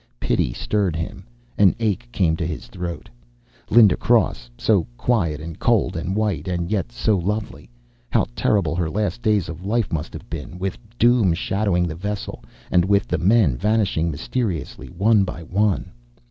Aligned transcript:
Pity 0.19 0.51
stirred 0.51 0.95
him. 0.95 1.27
An 1.59 1.75
ache 1.79 2.09
came 2.11 2.35
in 2.39 2.47
his 2.47 2.65
throat. 2.65 3.07
Linda 3.69 3.95
Cross, 3.95 4.49
so 4.57 4.87
quiet 4.97 5.39
and 5.39 5.59
cold 5.59 5.95
and 5.95 6.15
white, 6.15 6.47
and 6.47 6.71
yet 6.71 6.91
so 6.91 7.15
lovely. 7.19 7.69
How 8.09 8.25
terrible 8.35 8.75
her 8.75 8.89
last 8.89 9.21
days 9.21 9.47
of 9.47 9.63
life 9.63 9.93
must 9.93 10.11
have 10.13 10.27
been, 10.27 10.57
with 10.57 10.79
doom 10.97 11.35
shadowing 11.35 11.87
the 11.87 11.93
vessel, 11.93 12.43
and 12.71 12.83
the 12.83 13.19
men 13.19 13.55
vanishing 13.55 14.09
mysteriously, 14.09 14.87
one 14.89 15.23
by 15.23 15.43
one! 15.43 15.91